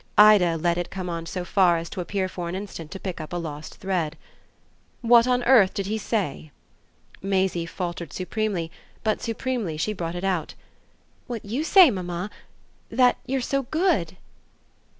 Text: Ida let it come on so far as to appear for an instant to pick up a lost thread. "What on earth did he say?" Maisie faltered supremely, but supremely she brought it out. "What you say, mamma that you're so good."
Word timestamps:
Ida 0.17 0.57
let 0.57 0.79
it 0.79 0.89
come 0.89 1.11
on 1.11 1.27
so 1.27 1.45
far 1.45 1.77
as 1.77 1.87
to 1.91 2.01
appear 2.01 2.27
for 2.27 2.49
an 2.49 2.55
instant 2.55 2.89
to 2.89 2.99
pick 2.99 3.21
up 3.21 3.31
a 3.31 3.37
lost 3.37 3.75
thread. 3.75 4.17
"What 5.01 5.27
on 5.27 5.43
earth 5.43 5.75
did 5.75 5.85
he 5.85 5.99
say?" 5.99 6.51
Maisie 7.21 7.67
faltered 7.67 8.11
supremely, 8.11 8.71
but 9.03 9.21
supremely 9.21 9.77
she 9.77 9.93
brought 9.93 10.15
it 10.15 10.23
out. 10.23 10.55
"What 11.27 11.45
you 11.45 11.63
say, 11.63 11.91
mamma 11.91 12.31
that 12.89 13.17
you're 13.27 13.41
so 13.41 13.61
good." 13.61 14.17